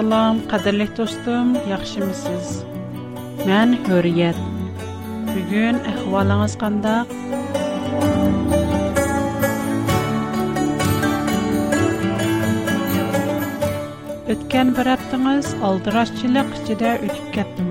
[0.00, 2.50] Salam, qadirli dostum, yaxşımısınız?
[3.48, 4.38] Mən Hürriyet.
[5.26, 7.10] Bu gün əhvalınız qandaq?
[14.34, 17.68] Ötken bir aptınız aldıraşçılık içinde ütüp kettim.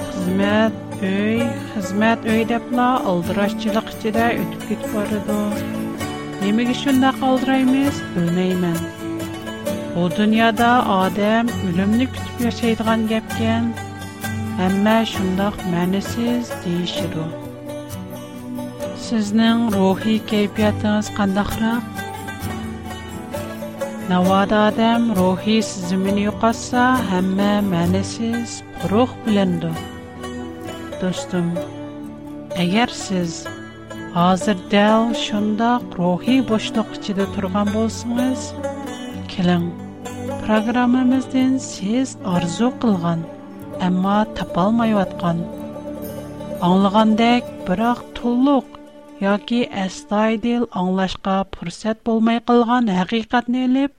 [0.08, 1.38] hizmet, öy,
[1.76, 3.88] hizmet öy deyip la aldıraşçılık
[6.42, 8.84] Nemi üçün də qaldıraymız, bilməyəm.
[9.96, 13.66] Bu dünyada adam ölümlü kütüb yaşaydıqan gəpkən,
[14.68, 17.28] əmmə şundaq mənəsiz deyişir o.
[19.10, 21.84] Sizin ruhi keyfiyyətiniz qandaqraq?
[24.10, 26.88] Navad adam ruhi sizimini yuqatsa,
[27.20, 28.62] əmmə mənəsiz,
[28.94, 29.76] ruh biləndir.
[31.04, 31.52] Dostum,
[32.66, 33.42] əgər siz
[34.18, 38.46] Азыр дәл шындақ рухи бошлық ішінде тұрған болсаңыз,
[39.34, 39.68] келің,
[40.48, 43.22] Программамыздан сіз арзу қылған,
[43.88, 45.44] әмма тап алмай отқан.
[47.70, 48.66] бірақ толық
[49.22, 50.40] Яки әстай
[50.72, 53.94] аңлашқа пұрсет болмай қылған әқиқатны еліп,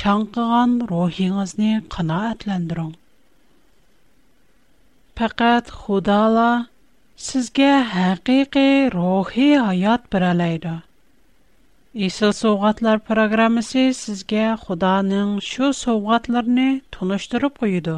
[0.00, 2.94] чанқыған рухиңізіне қына әтләндіруң.
[5.20, 6.48] Пәкәт Худала
[7.20, 10.70] sizgə həqiqi ruhi həyat bərələydi.
[12.06, 17.96] İsil Soğatlar proqramısı sizgə Xudanın şu soğatlarını tunuşdurub qoydu.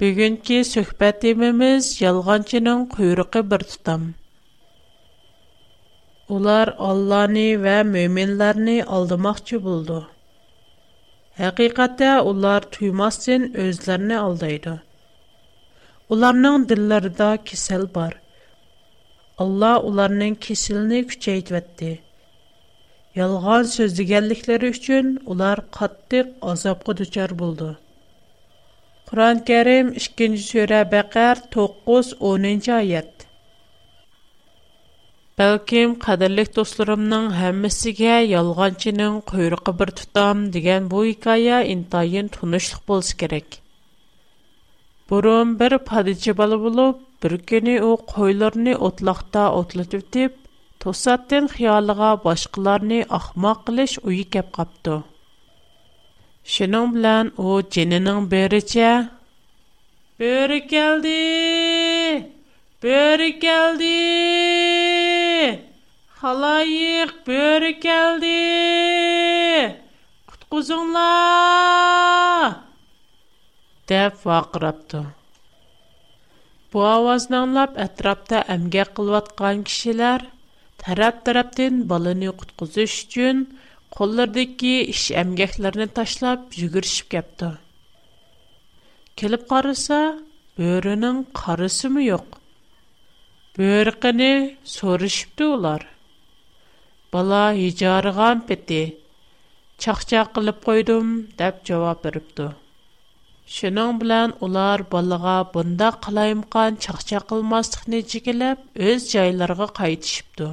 [0.00, 4.06] Bugünkü söhbət ялғанчының yalğancının quyruğu bir tutam.
[6.36, 10.00] Onlar Allahni və möminlərni aldamaqçı buldu.
[11.42, 14.80] Həqiqətə onlar tuymasın özlərini aldaydı.
[16.14, 18.12] Уларның дилләрендә кисел бар.
[19.44, 21.88] Алла уларның киселне күчәйтвәтте.
[23.20, 26.20] Ялган сөз дигәнлекләре өчен улар катты
[26.52, 27.72] азапка дучар булды.
[29.10, 33.26] Құран Кәрім 2-ші сүре Бәқәр 9-10 аят.
[35.42, 43.56] Бәлкім қадірлік достарымның хәммәсіге ялғанчының құйрығы бір тұтам деген бұл хикая интайын тұнышлық болсы керек.
[45.10, 50.34] Бұрын бір падичи балы болып, бір күні о қойларыны отлақта отлатып деп,
[50.84, 54.96] тосаттен қиялыға башқыларыны ақма қылыш ұйы кәп қапты.
[56.56, 58.88] Шының білән о жененің беріче,
[60.22, 62.26] «Бөрі келді!
[62.82, 63.94] Бөрі келді!
[66.20, 68.38] Халайық, бөрі келді!
[70.34, 72.64] Құтқызыңлар!»
[73.88, 75.04] деп ваа қырапту.
[76.72, 80.24] Бу авазнан лап, әтрапта әмге қылваткан кишилар,
[80.82, 83.44] тарап-тараптин балыни ұқыт-ғызышчын,
[83.96, 87.52] қолырдыки іш әмгехлерни ташлап, жүгіршіп кепту.
[89.16, 90.00] Келіп қараса,
[90.58, 92.40] бөрінің қарасы му йоқ?
[93.56, 94.32] Бөрігіні
[94.74, 95.86] сөрішіпті улар.
[97.14, 98.82] Бала, үйжарған петті,
[99.80, 101.64] чахча қылып қойдум, деп
[103.54, 108.58] Шының білән олар балыға бұнда қылайымқан чақча қылмастық нечекеліп,
[108.92, 110.48] өз жайларға қайтышыпты.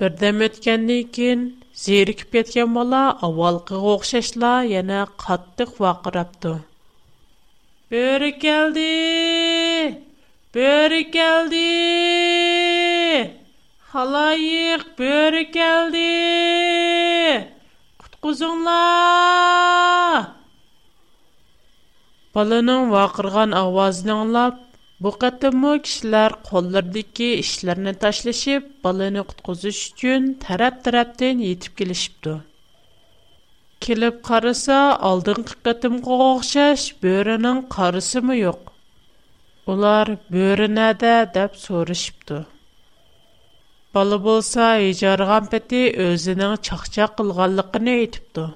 [0.00, 1.40] Бірдем өткенден кейін
[1.84, 6.52] зерікіп кеткен бала авалқы оқшашла яна қаттық вақырапты.
[7.90, 8.96] Бөрі келді!
[10.54, 11.70] Бөрі келді!
[13.90, 16.08] Халайық бөрі келді!
[18.06, 20.36] Құтқызыңлар!
[22.40, 24.60] بالىنىڭ ۋارقىرىغان ئاۋازىنى ئاڭلاپ
[25.06, 32.36] بۇ قېتىممۇ كىشىلەر قوللىرىدىكى ئىشلىرىنى تاشلىشىپ بالىنى قۇتقۇزۇش ئۈچۈن تەرەپ تەرەپتىن يېتىپ كېلىشىپتۇ
[33.86, 34.78] كېلىپ قارىسا
[35.08, 38.72] ئالدىنقى قېتىمقىغا ئوخشاش بۆرىنىڭ قارىسىمۇ يوق
[39.74, 42.40] ئۇلار بۆرە نەدە دەپ سورىشىپتۇ
[43.98, 48.48] بالا بولسا ھىجارغان پېتى ئۆزىنىڭ چاقچاق قىلغانلىقىنى ئېيتىپتۇ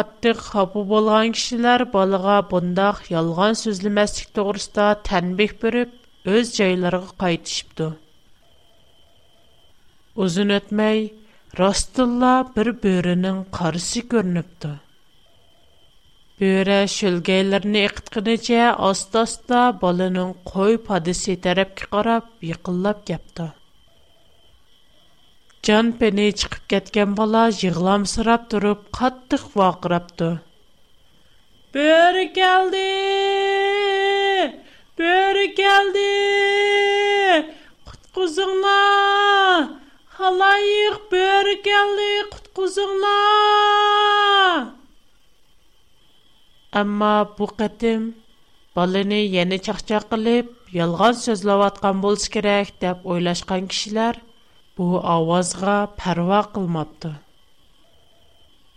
[0.00, 7.88] اتتى хапу بولغان كىشىلەر بالىغا بنداق يالغان سۆزلىمەسلىكتەغرىستا تەنبەك ب بۆۈپ ئۆز جايلغا قايتىشىپتۇ.
[10.22, 11.04] ئۆزن ئۆتمەي
[11.62, 14.72] راستتىلا بىر-ب بۆرەنىڭ قارىسى كۆرنۈپۇ.
[16.42, 23.04] بۆرە شۆلگەيلىرنى ئېقىتقىنىچەە ئاستستا بالىنىڭ قوي پادىسى تەرەپ كى قاراپ ېقىللاپ
[25.66, 30.30] Jon peni chiqib ketgan bola yig'lamsirab turib qattiq vaqirabdi.
[31.76, 32.94] "Bo'ri keldi!
[35.02, 36.08] Bo'ri keldi!
[37.90, 39.60] Qutquzinglar!
[40.18, 44.62] Xaloyiq bo'ri keldi, qutquzinglar!"
[46.82, 48.00] Ammo bu qatim
[48.80, 50.46] balini yana chaqchaq qilib,
[50.80, 54.16] yolg'on so'zlayotgan bo'lsa kerak deb o'ylashgan kishilar
[54.82, 57.08] У авазға парва қылмадды.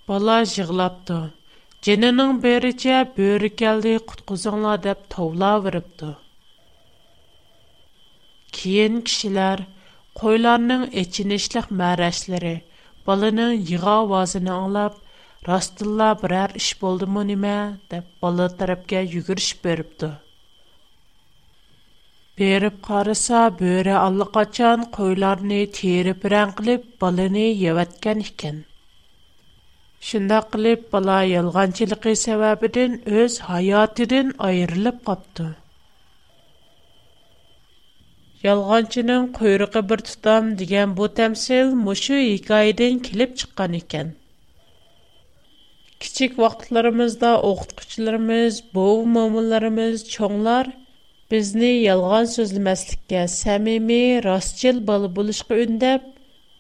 [0.10, 1.16] Бала жығлапды,
[1.88, 6.10] дженінің беріці бөрі келді қытқызанла деп тавла вырыпды.
[8.60, 9.64] Киен кишилар,
[10.22, 12.54] койларның еченешліх мәрәшліри
[13.10, 15.00] балының йыға вазыны аңлап,
[15.52, 17.58] растылла бірар іш болды му неме
[17.96, 19.52] деп балы тарапке югір іш
[22.40, 28.58] Berib qarasa, böre allaqachon qo'ylarni terib rang qilib, balani yevatgan ekan.
[30.08, 35.48] Shunda qilib bola yolg'onchiligi sababidan o'z hayotidan ayrilib qopti.
[38.50, 44.08] Yolg'onchining quyruqi bir tutam degan bu tamsil mushu hikoyadan kelib chiqqan ekan.
[46.04, 50.68] Kichik vaqtlarimizda o'qituvchilarimiz, bo'v mo'minlarimiz, cho'nglar–
[51.32, 55.84] بزنی یالگان سوزل مسلک که سعی می راستیل بال بولش کنند،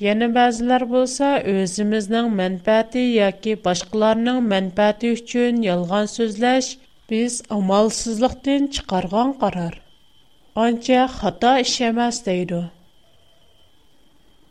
[0.06, 6.68] Яны бәзілер болса, өзіміздің мәнпәті яки башқыларының мәнпәті үшчен елған сөзләш,
[7.12, 9.78] біз амалсызлықтен чықарған қарар.
[10.66, 12.60] Аңча хата ішемәс дейді.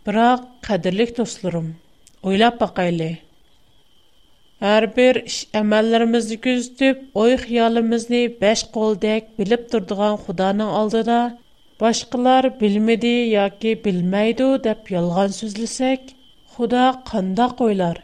[0.06, 1.73] Бірақ қадірлік тұслырым,
[2.25, 3.13] ойлап бақайлы.
[4.63, 5.17] Һәрбер
[5.57, 11.19] әмәлләребезне күз төп, ой-хыялыбызны баш колдек билеп торган Худаның алдында
[11.83, 16.11] башкалар белмиди яки белмәй төп ялган сүзлесек,
[16.56, 18.01] Худа кнда койлар.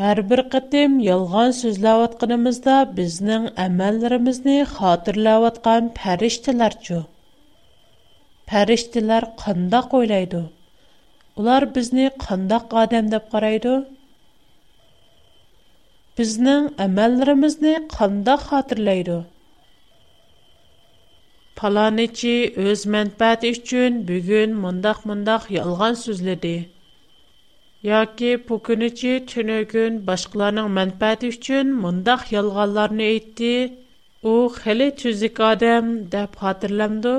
[0.00, 6.98] Һәр бер көтем ялган сүзләп кенмиз дә безнең әмәлләребезне хатırlаваткан фәришталәр чу.
[8.50, 10.42] Фәришталәр кнда қойлайды.
[11.38, 13.76] Улар безне кнда адам дип карайды.
[16.18, 19.18] bizning amallarimizni qandoq xotirlaydi
[21.60, 22.32] palonichi
[22.64, 26.52] o'z manfaati uchun bugun mundoq mundoq yolg'on so'zladi
[27.90, 33.54] yoki pukunichi tuni kun boshqalarning manfaati uchun mundoq yolg'onlarni aytdi
[34.32, 35.84] u xili tuzuk odam
[36.16, 37.14] deb xotirlamdi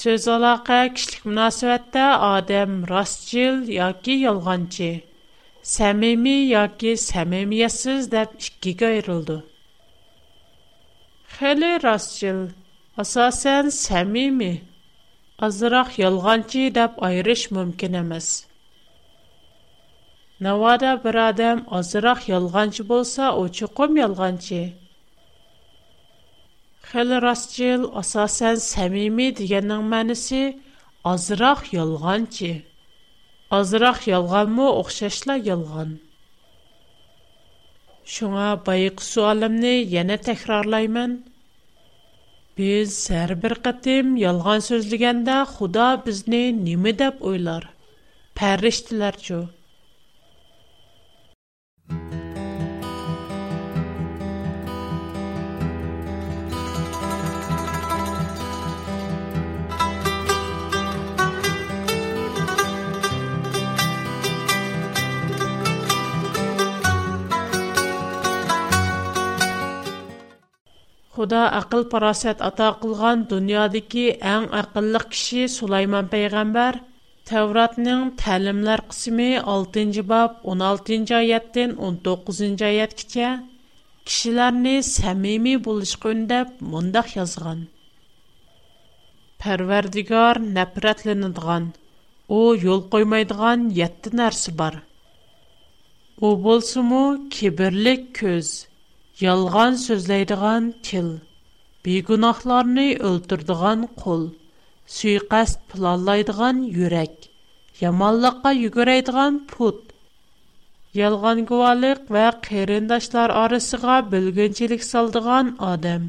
[0.00, 2.06] so'z aloqa kishilik munosabatda
[2.36, 4.90] odam rostchil yoki yolg'onchi
[5.74, 9.36] səmimi yoki səmimiyyətsiz deyə ikiyə ayrıldı.
[11.36, 12.36] Xeyli rastçıl,
[13.04, 14.50] əsasən səmimi,
[15.48, 18.28] azraq yalğancı deyə ayırış mümkün emas.
[20.46, 24.62] Navada bir adam azraq yalğancı bolsa, o çuqum yalğancı.
[26.86, 30.42] Xeyli rastçıl, əsasən səmimi deyənin mənası
[31.16, 32.54] azraq yalğancı.
[33.54, 35.90] Азырақ ялған му оқшашла ялған.
[38.14, 41.14] Шуңа байық суалымны яна тәкрарлаймын.
[42.58, 47.70] Біз сәр бір қатым ялған сөзлігенде Худа бізні немі деп ойлар.
[48.42, 49.55] Пәріштілер жоқ.
[71.26, 74.02] خۇدا ئەقىل پاراسەت ئاتا قىلغان دۇنيادىكى
[74.32, 76.76] ئەڭ ئەقىللىق كىشى سۇلايمان پەيغەمبەر
[77.30, 83.32] تەۋراتنىڭ تەلىملەر قىسمى 6 бап, باب 16-نجى ئايەتتىن 19-نجى ئايەتكىچە
[84.10, 87.66] كىشىلەرنى سەمىمىي بولۇشقا ئۈندەپ مۇنداق يازغان.
[89.46, 91.66] پەرۋەردىگار نەپرەتلىنىدىغان,
[92.36, 94.78] ئۇ يول قويمايدىغان يەتتە نەرسە بار.
[96.22, 97.04] ئۇ بولسىمۇ
[97.40, 98.54] كىبىرلىك كۆز,
[99.24, 101.06] Ялған сөзләйдіған тіл,
[101.86, 104.24] бейгунахларны ئۆلتۈردىغان қол,
[104.96, 107.14] сүйқәс пылалайдыған юрек,
[107.84, 109.80] يامانلىققا югурайдыған пут,
[111.00, 116.06] Ялған гуалық вә қейрендашлар арысыға білгінчілік салдыған адам.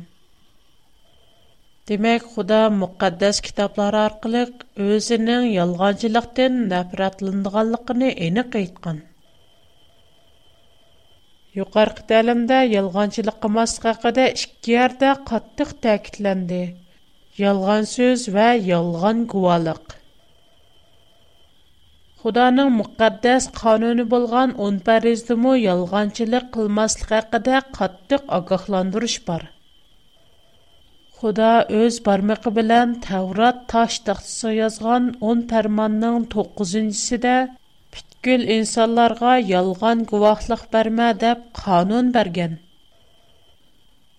[1.91, 9.01] Демек, Худа мұқаддас китаплар арқылық өзінің ялғанчылықтен нәпіратлындығалықыны еніқ айтқан.
[11.57, 16.59] Югар қидалинда ялғанчилик қымаслға қыда ішкиярда қаттық тәкітлэнди.
[17.43, 19.95] Ялған сөз ۋە ялған куалық.
[22.21, 29.47] Худаның муқаддэс қануны болған 10 издуму ялғанчилик қымаслға қыда қаттық ағыхландыруш бар.
[31.21, 31.51] Худа
[31.83, 37.37] өз بارمىقى بىلەن Таврат Таштахтсызы язған он тарманның 9 дэ,
[38.27, 42.55] бүткіл инсанларға ялған күвақлық бәрмә деп қанун бәрген.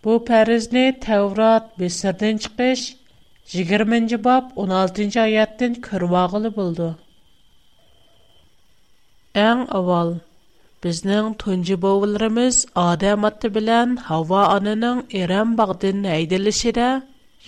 [0.06, 2.84] Бу пәрізіне тәурат бесірден чықыш,
[3.56, 6.86] 20 бап 16 аяттын күрвағылы болды.
[9.42, 10.14] Әң авал,
[10.86, 13.50] біздің түнжі бауылырымыз адам атты
[14.08, 16.88] хава анының әрәм бағдын әйділіші де,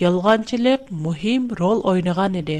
[0.05, 2.59] ялғанчылық мұхим рол ойнаған еді.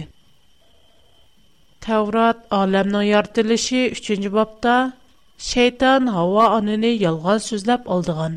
[1.86, 4.74] Таврот аламна яртлышы 3-нче бобта
[5.50, 8.36] шейтан һава ананы ялган сүзләп алдыган.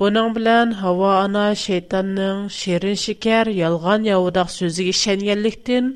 [0.00, 5.92] Буның белән һава ана шейтанның ширин шикәр ялган яудагы сөзиге шәңгәрлектен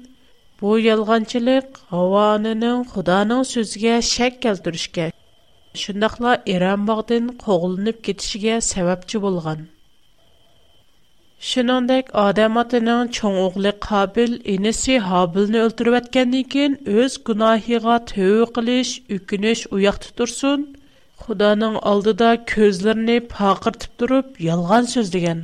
[0.60, 5.08] бу ялганчылык һава анының Худаның сүзгә шәк калдырушка
[5.86, 9.68] шундыйлар Иран мәгдән когылып китишигә сабапчы булган.
[11.48, 16.74] Шинондек Адам атының чоң оғлы Қабил инеси Хабилны өлтіріп әткенден кейін
[17.04, 20.66] өз гунахыға төу қылыш, үкініш уяқты тұрсын.
[21.22, 25.40] Худаның алдыда көзлеріне пақыртып тұрып, ялған сөз деген.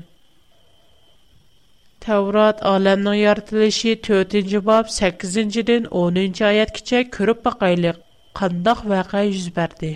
[2.18, 8.04] Аламның яртылышы 4-ci бап 8-ciден 10-ci аят кіче көріп бақайлық.
[8.42, 9.94] Қандақ вақа жүз бәрді.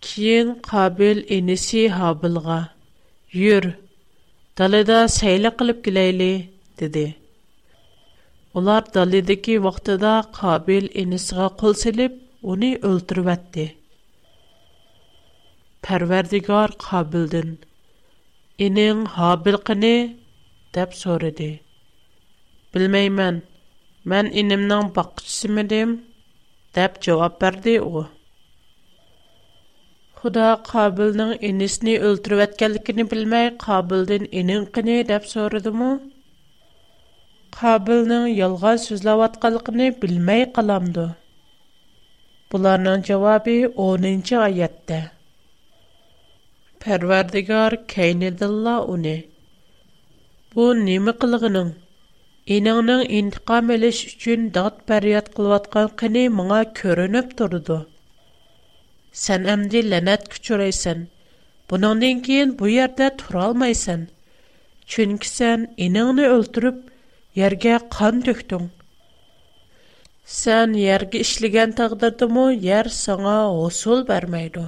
[0.00, 1.20] Кейін Қабил
[4.60, 6.26] dalada sayla qilib kelayli
[6.80, 7.00] dedi
[8.60, 12.12] ular dalidagi vaqtida qobil inisiga qo'l silib
[12.52, 13.64] uni o'ltirvatdi
[15.88, 17.48] parvardigor qobildin
[18.68, 19.92] ining hobil qini
[20.78, 21.50] deb so'radi
[22.76, 23.34] bilmayman
[24.14, 25.90] man inimning boqchisimidim
[26.78, 27.94] deb javob berdi u
[30.24, 35.88] Худа Кабилның инесне өлтүрүп аткәнлекен белмәй, Кабылдан инең кыны дип сорадымы?
[37.58, 41.04] Кабилның ялган сүзләп аткәнлекен белмәй каламды.
[42.54, 45.02] Буларның җавабы 10нчы аятта.
[46.86, 49.16] Парвардигар Кейнедилла уни.
[50.54, 51.74] Бу неме кылыгының?
[52.58, 57.84] Инеңнең интиқам элеш өчен дат пәрият кылып аткан кыны моңа көрүнүп турды.
[59.22, 61.02] Сән әмди ләнәт күчүрәйсен.
[61.72, 64.00] Бұныңден кейін бұй әрдә тұра алмайсын.
[64.94, 66.80] Чүнкі сән еніңні өлтіріп,
[67.44, 68.64] ерге қан төктің.
[70.38, 73.36] Сән ерге ішіліген тағдырды мұ, ер саңа
[73.68, 74.66] осыл бәрмейді.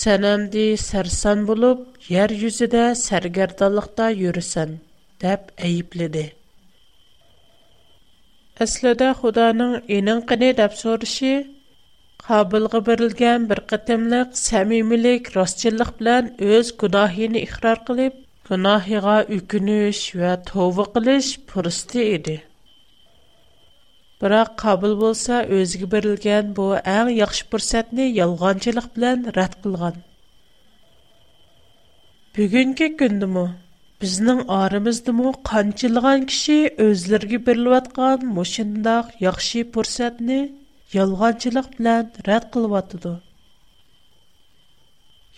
[0.00, 4.80] Сән әмді сәрсан булып, яр юзі де сәргердалықта юрісін,
[5.22, 6.26] дәп әйіпліді.
[8.58, 10.52] худаның құданың енің қыны
[12.26, 18.16] Қабылғы берілген бір қытымлик, сәмимилик, росчеліг білян өз кудахини ихрар қилиб,
[18.48, 22.34] кунахига үкініш ва тувы қилиш пұрысты иди.
[24.18, 30.02] Бірақ, қабыл болса, өзгі берілген бұл әң яхш пұрсатни ялғанчеліг білян рат қылған.
[32.34, 33.46] Бүгінки күнді му,
[34.02, 36.58] бізнің арымізді му, қанчеліган кіши
[36.90, 38.80] өзлергі бірлі ватған мушин
[40.94, 43.12] یالگانچیلک بلند رد قلوات دو.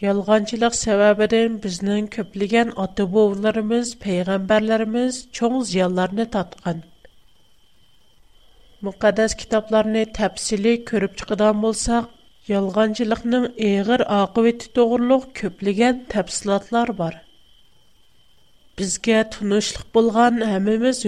[0.04, 6.78] یالگانچیلک سبب دن بزنن کپلیگن آتبوونلرمز پیغمبرلرمز چون زیالر نت اتقن.
[8.86, 11.96] مقدس کتابلر نه تبصیلی کرب چقدام بولسا
[12.52, 17.14] یالگانچیلک نم ایغر آقایت دغلوخ کپلیگن تبصلاتلر بار.
[18.76, 20.98] بزگت نوشخ بولغان همه مز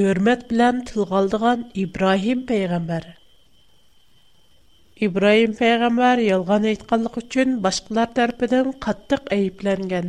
[5.01, 10.09] İbrahim peyğamber yalğan aytkanyg üçün başqalar tarfidan qattyq eyiplengen.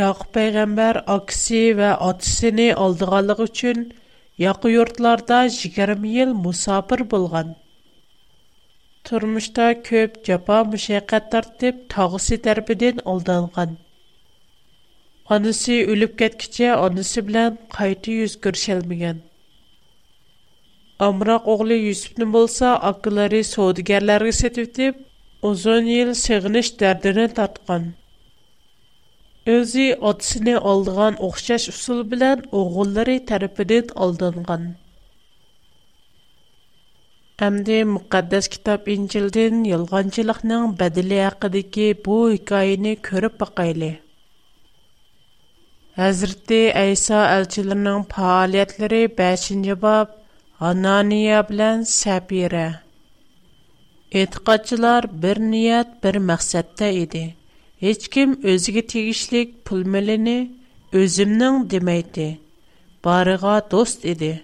[0.00, 3.78] Yaq peyğamber aksi wä otisini aldğanlığı üçün
[4.38, 7.48] yaqı yurtlarda 20 yyl musafir bolğan.
[9.06, 13.70] Turmışta köp çapan müşəqqət tartıp tağsı tarfidan aldanğan.
[15.28, 19.18] Qanısı ölüp ketche onısı bilen qaytı yüz körşelmegän.
[21.00, 24.96] Amraq oğlu Yusufni bolsa akıları soğudigerlerge setip
[25.42, 27.86] uzun yıl sığınış derdini tatkan.
[29.46, 34.74] Özü atasını aldıgan oxşaş usul bilen oğulları tarafından aldangan.
[37.46, 43.90] Әмді мұқаддас кітап Инчилден ялғанчылықның бәділі ақыдеке бұл хикайыны көріп бақайлы.
[46.08, 50.17] Әзірті Әйса әлчілерінің пағалиятлары 5-ci bab
[50.60, 52.74] Анания билен сапире
[54.10, 57.34] Иткачылар бир ният бир мақсатта иди.
[57.82, 60.34] Ич ким өзгі тигишлик пулмеліни
[61.02, 62.40] өзімнің димайди.
[63.06, 64.42] Барыга дост иди.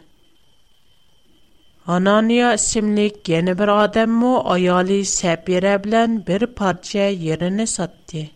[1.85, 8.31] Анания ісимлик гені бир адаму айали сапире билен бир парча еріни садди.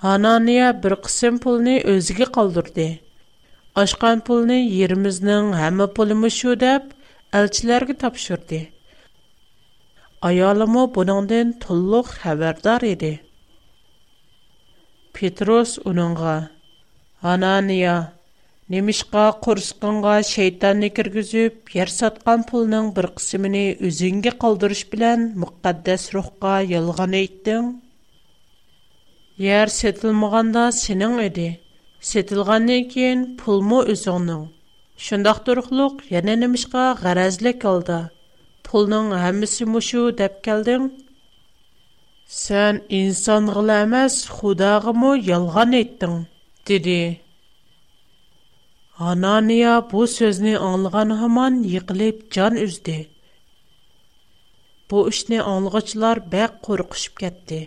[0.00, 2.88] Анания бир қысым пулни өзгі қалдырди
[3.78, 6.86] ашқан пулны йермизнең һәммә пулымы шу дип
[7.40, 8.58] элчиләргә тапшырды.
[10.28, 13.10] Аялымы буныңдан тулык хәбәрдар иде.
[15.18, 16.32] Петрос уныңга:
[17.34, 17.94] "Анания,
[18.76, 23.56] немишка курсқынга шайтанны киргизүп, йер саткан пулның бер кысымын
[23.90, 27.70] үзеңгә калдырыш белән мөхтәддәс рухка ялган әйттең.
[29.46, 30.70] Йер сәтилмәгәндә
[32.06, 34.42] Сетілғаннан кейін пул мо өзіңнің.
[35.06, 37.96] Шындақ тұрықлық, яна немішқа ғаразлік алды.
[38.68, 40.84] Пулның әмісі мұшу дәп кәлдің.
[42.36, 46.14] Сән инсан ғыл әмәс, худағы мұ ялған еттің,
[46.70, 46.98] деді.
[49.10, 52.98] Анания бұл сөзіне аңылған ғаман еқіліп жан үзді.
[54.88, 57.60] Бұл үшіне аңылғычылар бәк қорқышып кәтті.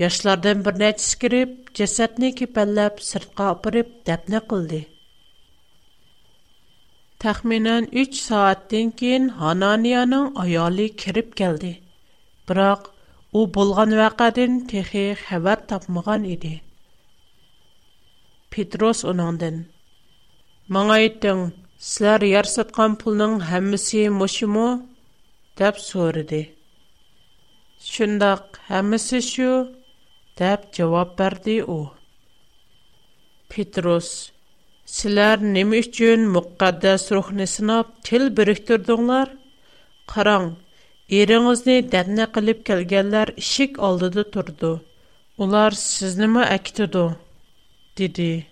[0.00, 4.80] Яшлардан бер нәтис кирип, җәсәтне кипәлләп сыртка апырып дәпне кылды.
[7.24, 11.70] Тәхминән 3 сааттан кин Хананияның аялы кириб келди.
[12.48, 12.90] Бирок
[13.42, 16.52] у булган вакытын техи хәбәр тапмаган иде.
[18.52, 19.56] Петрос оныңдан
[20.78, 21.42] Маңа әйттең,
[21.88, 24.66] сілер яр сатқан пұлның хәмісі мұшы мұ?
[25.60, 26.42] Дәп сөріде.
[27.86, 28.60] Шындақ,
[29.22, 29.48] шу,
[30.36, 31.94] Дәп, жавап берди у.
[33.48, 34.08] Петрус,
[34.96, 39.30] силар неме үчүн муккаддас рухны сынап тил бириктирдиңлар?
[40.12, 40.50] Караң,
[41.20, 44.74] эриңизни дәрне кылып келгенлер ишик алдыда турду.
[45.38, 47.06] Улар сизни ме акитиду?
[47.96, 48.46] диди.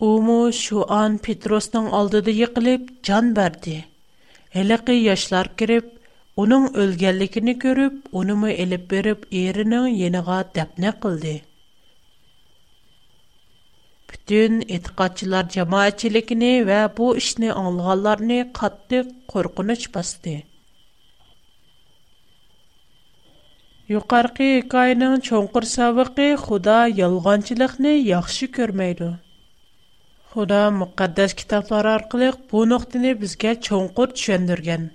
[0.00, 3.82] Уму шуан ан Петрустың алдыда йыкылып жан берди.
[4.54, 5.93] Элеки яшлар кирип,
[6.42, 11.34] Уның өлгеликіні көріп, унымы эліп-беріп, ерінің ениға дәпне қылды.
[14.10, 20.32] Бүтін иткачылар джамаа чиликіні ва бу ішни аңлғаларни қатты көргіні басты.
[23.94, 29.12] Юкарғи икайның чонғыр савықи худа ялғанчилихни яхши көрмейду.
[30.34, 34.90] Худа мүкаддэс китафлар арқылық бу нұхтіни бізге чонғыр түшендірген.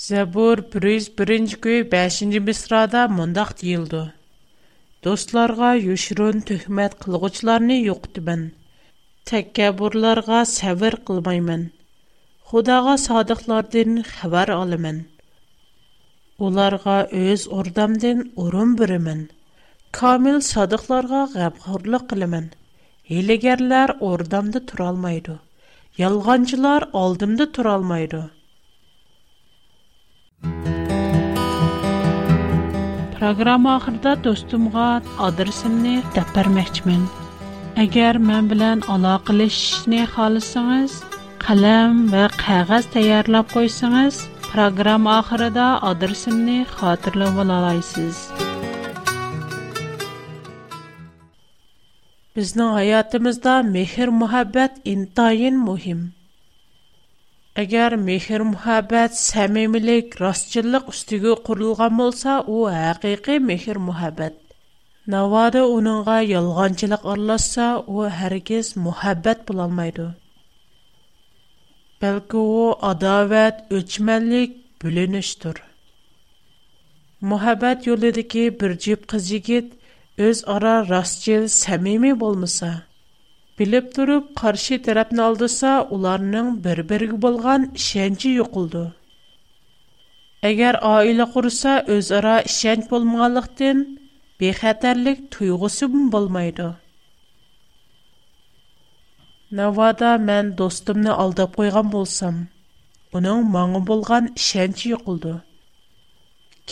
[0.00, 1.58] Зәбур 101-ші
[1.94, 3.98] 5-ші мисрада мұндақ дейілді.
[5.06, 8.46] Достларға үшірін түхмет қылғычларыны үйқті бін.
[9.30, 11.66] Тәккәбұрларға сәвір қылмаймын.
[12.52, 15.02] Худаға садықлардың хабар алымын.
[16.48, 19.20] Оларға өз ордамдың орын бірімін.
[20.00, 22.48] Камил садықларға ғабқұрлық қылымын.
[23.20, 25.38] Елігерлер ордамды тұралмайды.
[26.08, 28.30] Ялғанчылар алдымды тұралмайды.
[33.18, 34.88] Программа ахырда достумга
[35.26, 37.02] адресимni deb bermoqchiman.
[37.76, 40.92] мен men bilan aloqalashishni xohlasangiz,
[42.12, 44.02] ва va таярлап tayyorlab программа
[44.52, 48.16] programma oxirida adresimni xotirlab olasiz.
[52.36, 56.02] Bizning hayotimizda mehr-muhabbat intayin muhim.
[57.58, 64.34] Əgər mehr-muhabbət, səmimilik, rastçılıq üstügə qurulğan bolsa, o həqiqi mehr-muhabbət.
[65.14, 70.06] Navada onunğa yalğancılıq aralashsa, o hərgiz muhabbət bula olmaydı.
[72.02, 75.58] Bəlkə o adavət, ölçmənlik, bölünüşdür.
[77.32, 79.74] Muhabbət yoludakı bir cib qız yigit
[80.28, 82.70] öz ara rastçıl, səmimi bolmasa,
[83.60, 88.84] Билип-дуруп, қарши тарапна алдуса, уларының бір-біргі болған ішэнчі йоқылды.
[90.50, 93.82] Агер айлы қуруса, өз ара ішэнч болмағалықтен,
[94.40, 96.70] бейхатарлик туйғысы бұн болмайды.
[99.60, 102.40] Навада мэн достымны алдап ұйғам болсам,
[103.12, 105.36] уның маңы болған ішэнчі йоқылды.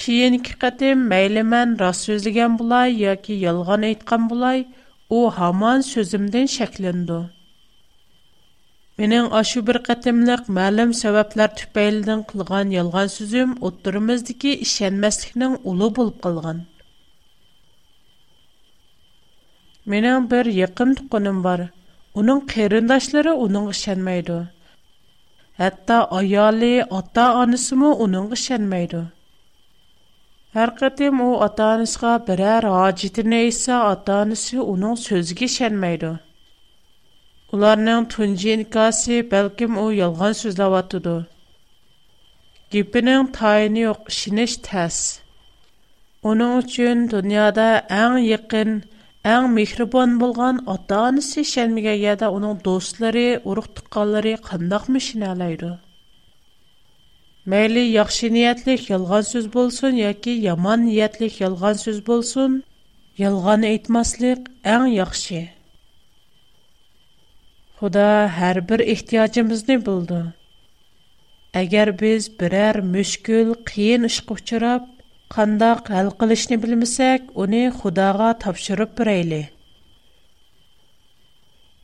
[0.00, 3.84] Киен кикадым, мэйлі мэн рас-сөзліген бұлай, яки, ялған
[5.08, 7.14] О, хаман сөзімден шәклинду.
[9.00, 16.60] Менен ашу бір қатимлик мәлім сөбәплер түпейлден кылған елған сөзім оттурымыздыки ішэнмәсіхнің улу болып кылған.
[19.94, 21.64] Менен бір яқым түкүнім бар.
[22.24, 24.38] Оның кейріндашлары оның ішэнмайду.
[25.70, 29.06] Атта айали, атта анысымы оның ішэнмайду.
[30.58, 36.06] Һәр кәтем о атанышка берәр хаҗитерне исе атанысы униң сүзгә ишенмәйр.
[37.56, 41.12] Уларның тунҗы касы, бәлким ул ялган сүз дәәт итүдө.
[42.74, 44.98] Кипенең тайны юк, ишенеш тәс.
[46.32, 47.70] Униң чөндәндә
[48.02, 48.74] әң якын,
[49.36, 55.68] әң мехриман булган атанысы шәммәгә яда униң дуслары, уруқтыккалары قындақмы ишенәләр.
[57.52, 62.56] Мәлі яхшы ниетле ялған сүз булсын, яки яман ниетле ялған сүз булсын.
[63.22, 65.40] Ялған әйтмәслек иң яхшы.
[67.80, 68.04] Худа
[68.36, 70.18] һәрбер ихтиҗебезне булды.
[71.62, 74.84] Әгәр без берәр мүшкіл, қиен иш күчүреп,
[75.32, 79.40] кандак һал кылышни белмәсәк, уни Худага тапшырып рәйле.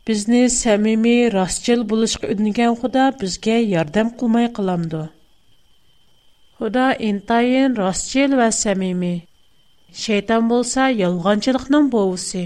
[0.05, 5.07] Бизне сәмими, расчыл булышка үдінген Худа безгә ярдәм кулмай каламды.
[6.59, 9.15] Худа интайын расчел ва самими.
[10.03, 12.43] Шейтан болса ялғанчылықның болысы.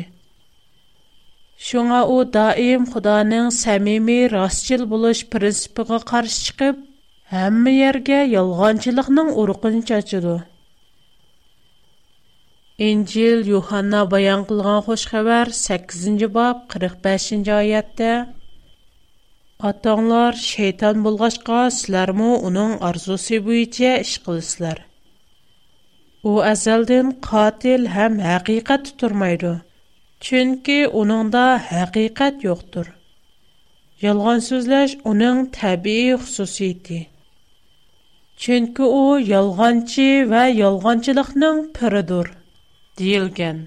[1.68, 6.80] Шуңа о даим Худаның самими расчел болыш принципіға қаршы шықып,
[7.44, 10.38] әмі ерге ялғанчылықның ұрықын чәчілу.
[12.90, 18.14] Инчил Юханна баян қылған хош бар 8-й бап 45-й айатты.
[19.66, 24.82] Атаңлар шейтан болғашқа, сілер уның оның арзусы бүйте іш қылыслар.
[26.30, 29.50] О әзелден қатил әм әқиқат тұрмайды,
[30.28, 31.42] чүнкі оныңда
[31.82, 32.92] әқиқат йоқтыр.
[34.06, 37.00] Ялған сөзләш оның тәбиі құсусиеті.
[38.46, 42.30] Чүнкі о ялғанчы вә ялғанчылықның пірідір,
[43.02, 43.62] дейілген.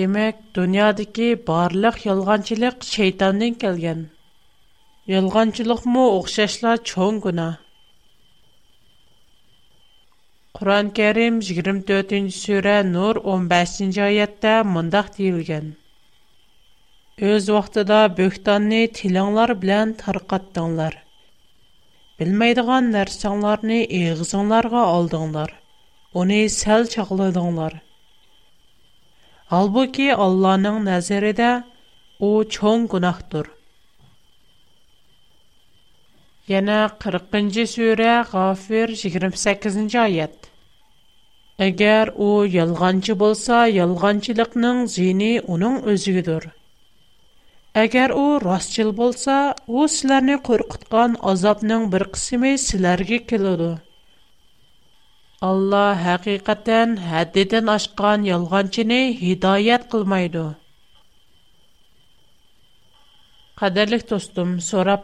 [0.00, 4.10] Демек, дүниадыки барлық ялғанчылық шайтанның келген.
[5.08, 7.52] yolg'onchilikmi o'xshashla cho'ng gunoh
[10.58, 15.70] qur'oni karim yigirma to'rtinchi sura nur o'n beshinchi oyatda mundoq deyilgan
[17.30, 20.96] o'z vaqtida bo'htonni tilinglar bilan tarqatdinglar
[22.20, 25.54] bilmaydigan narsanglarni eg'izinglarga oldinglar
[26.24, 27.78] uni sal chaqladinglar
[29.54, 31.50] holbuki allohning nazarida
[32.28, 33.50] u cho'ng gunohdir
[36.50, 40.46] Яна, 40-cı surə Гафир, 28-ci ayət.
[41.66, 46.48] Əgər o yalğancı bolsa, yalğancılığının zini onun özüdür.
[47.82, 49.36] Əgər o rastçıl bolsa,
[49.68, 53.62] o sizlərni qorxutqan azabının bir qismi sizlərə gəlir.
[55.50, 60.44] Allah həqiqətən həddidən aşqan yalğancını hidayət qılmaydı.
[63.62, 64.96] Qadərli dostum, sonra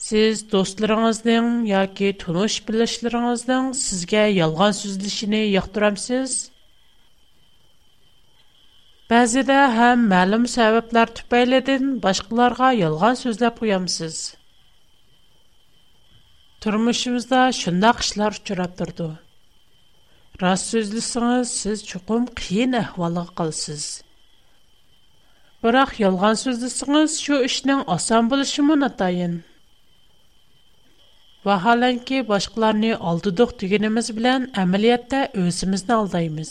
[0.00, 6.34] Сез достларыңыздың яки тунуш билишларыңыздың сезгә ялган сүзлешене яктырамсыз?
[9.10, 14.20] Бәзіде һәм мәлім сәбәпләр түпәйледен башқаларға ялған сөзләп қоямсыз.
[16.62, 19.08] Тұрмышымызда шындақ ішілер үшірап тұрды.
[20.44, 23.84] Рас сөзлісіңіз, сіз чүкім қиын әхвалығы қалсыз.
[25.64, 29.40] Бірақ ялған сөзлісіңіз шу ішінің асан бұлышымын атайын.
[31.48, 36.50] Vahalanki başqalarını aldıdıq digənimiz bilən əməliyyətdə özümüzdə aldayımız.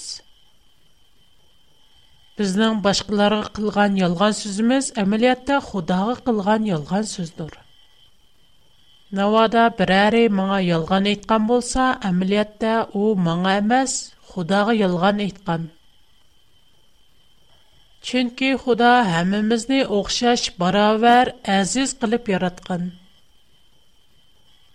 [2.40, 7.54] Bizdən başqalara qılğan yalğan sözümüz əməliyyətdə xudağı qılğan yalğan sözdür.
[9.20, 13.98] Nəvada bir əri mağa yalğan eytqan bolsa, əməliyyətdə o mağa əməz,
[14.32, 15.70] xudağı yalğan eytqan.
[18.10, 22.90] Çünki xuda həmimizni oxşaş, baravər, əziz qılıb yaratqan.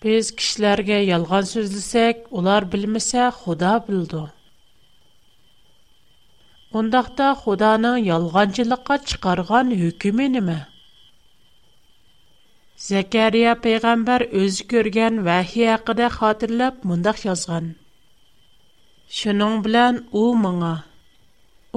[0.02, 4.22] Biz кешеләргә ялган сүзлесәк, улар белмәсә, Худа белде.
[6.80, 10.56] Ондакта Худаның ялганчылыкка чыгарган хөкеме неме?
[12.86, 17.70] Зәкәрия пәйгамбер үз күргән вәхи хакында хатırlап мондак язган.
[19.20, 20.72] Шуның белән у моңа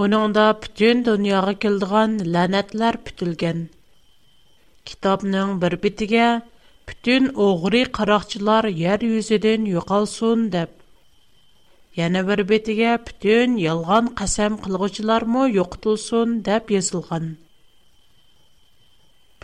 [0.05, 3.61] Оныңда бүтін дүнияға келдіған ләнәтлер пүтілген.
[4.89, 6.29] Китапның бір бітіге
[6.89, 10.69] Бүтөн оğры қарақчылар яр юзеден югалсун деп.
[11.99, 17.25] Яна бер бетге бүтөн ялған қасам қылғучлармы юқтылсун деп язылған.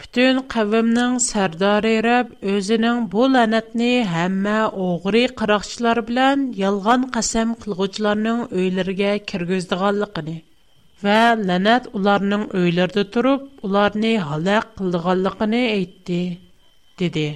[0.02, 9.16] Бүтөн қавмның сәрдары ераб өзінің бұл ланатны һәммә оğры қарақчылар билан ялған қасам қылғучларның үйлерге
[9.34, 10.38] кіргездіғанлығыны
[11.08, 16.22] ва ланат уларның үйлерде турып уларны халақ қылдығанлығыны айтты
[17.06, 17.28] dedi.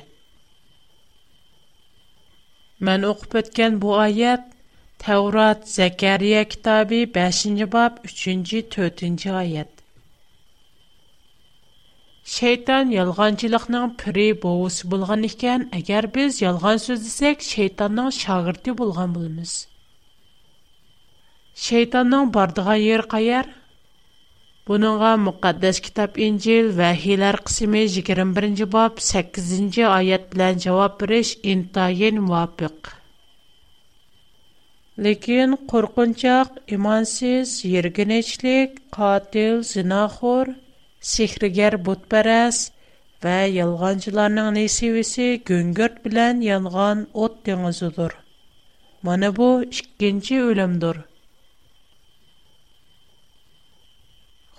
[2.88, 4.44] Мән оқып өткен бұ айет,
[5.06, 9.72] Тәурат Зәкәрия кітабы 5-ні бап 3-ні 4-ні айет.
[12.36, 19.54] Шейтан ялғанчылықның пүрі боғысы болған екен, әгер біз ялған сөздесек, шейтанның шағырты болған болымыз.
[21.68, 23.52] Шейтанның бардыға ер қайар,
[24.70, 32.90] Бұныңға мұқаддас кітап Инжел Вахилар қысымы 21-ci бап 8-ci аят білән жауап біріш интайын муапиқ.
[35.08, 40.56] Лекен қорқынчақ, имансыз, ергенечлік, қатил, зинахор,
[41.14, 42.64] сихригер бұтпарас
[43.22, 48.18] вә ялғанчыларның несивесі гүнгірт білән янған от деңізудыр.
[49.06, 51.06] Мәні бұ 2-ci өлімдұр.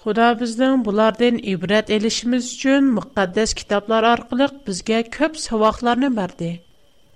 [0.06, 6.50] Худа безнең булардан ибрат элишimiz өчен мөхәддәс китаплар аркылы безгә көп савакларны берде.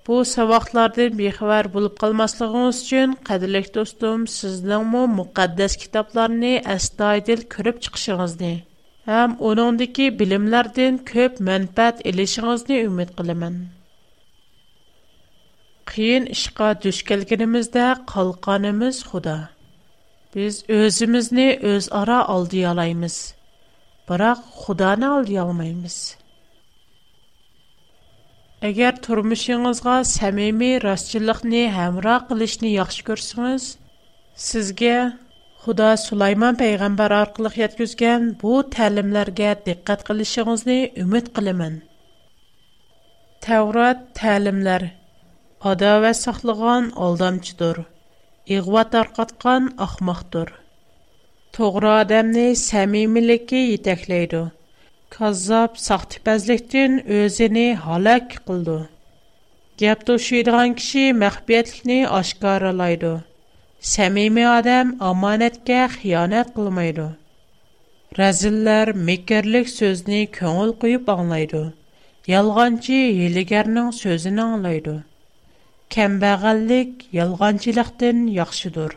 [0.08, 8.52] Bu savaqlardan bexabar bo'lib qalmasliginiz uchun qadrli do'stim, sizningmi muqaddas kitoblarni astoydil ko'rib chiqishingizni
[9.12, 13.60] ham uningdagi bilimlardan ko'p manfaat olishingizni umid qilaman.
[15.94, 19.38] Qiyin ishqa duch kelganimizda qalqonimiz Xudo.
[20.34, 23.34] Biz özümüzni öz ara aldayalaymiz.
[24.10, 26.16] Biroq Xudoni aldayolmaymiz.
[28.68, 33.66] Agar turmuşunuzğa samimiy rostchilikni həmra qilishni yaxshi ko'rsangiz,
[34.48, 34.94] sizga
[35.64, 41.74] Xudo Sulaymon payg'ambar orqali yetkazgan bu ta'limlarga diqqat qilishingizni umid qilaman.
[43.50, 44.90] təlimlər
[45.72, 47.80] Ada və saqlagan aldamçıdır.
[48.54, 50.50] ئىغۋا تارقاتقان ئەخمەقتۇر.
[51.56, 54.40] توغرا ئادەمنى سەمىمىيلىكى يېتەكلەيدۇ.
[55.16, 58.76] كاززاپ ساختىپەزلىكتىن ئۆزىنى ھالاك قىلىدۇ.
[59.84, 63.12] گەپ توشۇيدىغان كىشى مەخپىيەتلىكنى ئاشكارالايدۇ.
[63.94, 67.08] سەمىمىي ئادەم ئامانەتكە خىيانەت قىلمايدۇ.
[68.20, 71.62] رەزىللەر مىكىرلىك سۆزنى كۆڭۈل قويۇپ ئاڭلايدۇ.
[72.34, 74.98] يالغانچى ھىيلىگەرنىڭ سۆزىنى ئاڭلايدۇ.
[75.92, 78.92] кембагъаллык ялгъанчылыктан яхшыдыр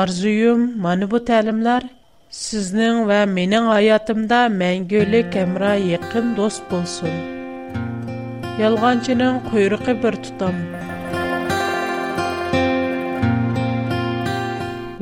[0.00, 1.84] Арзыйым мәнүбү тәлимләр
[2.38, 7.12] сизнинг ва меннинг ҳаётимда мәнгөли кемра яқин дост булсын
[8.66, 10.56] Ялгъанчының қуйруғы bir тутам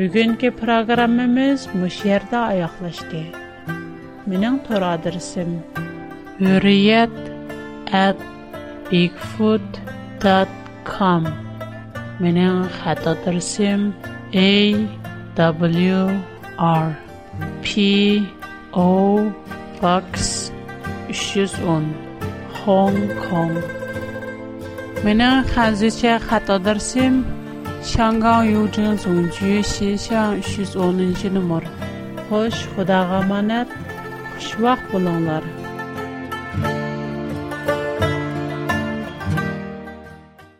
[0.01, 3.23] Визин ке программамезд муширда аяқлашди
[4.27, 5.51] Мининг торадирсем
[6.43, 7.17] Ҳурият
[8.93, 11.23] bigfoot.com
[12.25, 13.81] менен хата тырсым
[14.37, 14.39] a
[15.37, 15.39] w
[16.61, 16.85] r
[17.65, 17.69] p
[18.73, 18.85] o
[19.81, 20.05] box
[21.09, 21.85] 310
[22.61, 23.53] hong kong
[25.05, 27.15] менен хазыча хата тырсым
[27.91, 31.63] 香港邮政总局西巷310 номер.
[32.29, 33.69] Хош, Худага аманат.
[34.39, 35.62] Xushvaqt bo'linglar